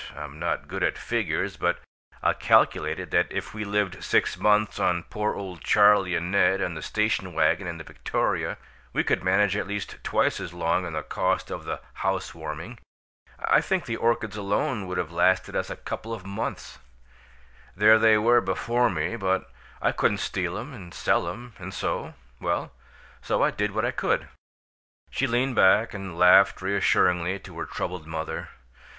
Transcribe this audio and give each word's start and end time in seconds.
I'm 0.15 0.39
not 0.39 0.67
good 0.67 0.81
at 0.81 0.97
figures, 0.97 1.57
but 1.57 1.79
I 2.23 2.33
calculated 2.33 3.11
that 3.11 3.27
if 3.31 3.53
we 3.53 3.63
lived 3.63 4.03
six 4.03 4.35
months 4.35 4.79
on 4.79 5.03
poor 5.03 5.35
old 5.35 5.61
Charlie 5.61 6.15
and 6.15 6.31
Ned 6.31 6.59
and 6.59 6.75
the 6.75 6.81
station 6.81 7.33
wagon 7.33 7.67
and 7.67 7.79
the 7.79 7.83
Victoria, 7.83 8.57
we 8.93 9.03
could 9.03 9.23
manage 9.23 9.55
at 9.55 9.67
least 9.67 9.97
twice 10.03 10.39
as 10.39 10.55
long 10.55 10.87
on 10.87 10.93
the 10.93 11.03
cost 11.03 11.51
of 11.51 11.65
the 11.65 11.81
'house 11.93 12.33
warming.' 12.33 12.79
I 13.47 13.61
think 13.61 13.85
the 13.85 13.95
orchids 13.95 14.35
alone 14.35 14.87
would 14.87 14.97
have 14.97 15.11
lasted 15.11 15.55
us 15.55 15.69
a 15.69 15.75
couple 15.75 16.15
of 16.15 16.25
months. 16.25 16.79
There 17.75 17.99
they 17.99 18.17
were, 18.17 18.41
before 18.41 18.89
me, 18.89 19.15
but 19.17 19.51
I 19.83 19.91
couldn't 19.91 20.17
steal 20.17 20.57
'em 20.57 20.73
and 20.73 20.91
sell 20.95 21.27
'em, 21.29 21.53
and 21.59 21.75
so 21.75 22.15
well, 22.39 22.71
so 23.21 23.43
I 23.43 23.51
did 23.51 23.69
what 23.69 23.85
I 23.85 23.91
could!" 23.91 24.29
She 25.11 25.27
leaned 25.27 25.53
back 25.55 25.93
and 25.93 26.17
laughed 26.17 26.59
reassuringly 26.59 27.37
to 27.41 27.59
her 27.59 27.65
troubled 27.67 28.07
mother. 28.07 28.49